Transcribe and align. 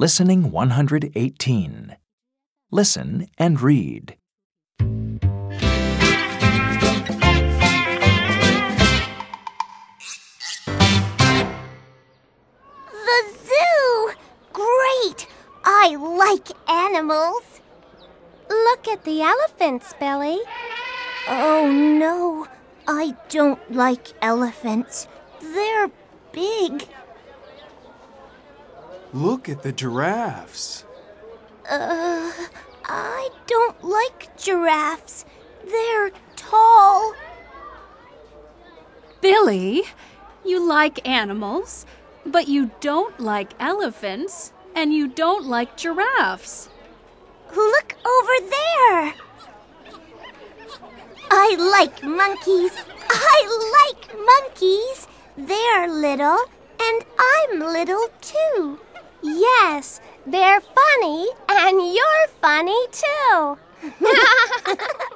Listening 0.00 0.52
118. 0.52 1.96
Listen 2.70 3.26
and 3.36 3.60
read. 3.60 4.14
The 4.78 4.86
zoo! 13.42 14.12
Great! 14.52 15.26
I 15.64 15.96
like 15.96 16.46
animals. 16.70 17.60
Look 18.48 18.86
at 18.86 19.02
the 19.02 19.22
elephants, 19.22 19.94
Billy. 19.98 20.38
Oh 21.28 21.68
no, 21.72 22.46
I 22.86 23.16
don't 23.28 23.72
like 23.72 24.12
elephants. 24.22 25.08
They're 25.40 25.90
big. 26.30 26.86
Look 29.12 29.48
at 29.48 29.62
the 29.62 29.72
giraffes. 29.72 30.84
Uh, 31.68 32.30
I 32.84 33.30
don't 33.46 33.82
like 33.82 34.36
giraffes. 34.36 35.24
They're 35.64 36.10
tall. 36.36 37.14
Billy, 39.20 39.84
you 40.44 40.66
like 40.66 41.06
animals, 41.08 41.86
but 42.24 42.48
you 42.48 42.70
don't 42.80 43.18
like 43.18 43.52
elephants, 43.58 44.52
and 44.74 44.92
you 44.92 45.08
don't 45.08 45.46
like 45.46 45.76
giraffes. 45.76 46.68
Look 47.54 47.94
over 48.06 48.48
there. 48.48 49.14
I 51.30 51.56
like 51.58 52.02
monkeys. 52.02 52.72
I 53.10 53.38
like 53.78 54.14
monkeys. 54.24 55.08
They're 55.36 55.88
little, 55.88 56.38
and 56.80 57.04
I'm 57.18 57.60
little 57.60 58.08
too. 58.20 58.80
Yes, 59.78 60.00
they're 60.26 60.60
funny, 60.60 61.28
and 61.48 61.94
you're 61.94 62.28
funny 62.42 62.86
too. 62.90 63.58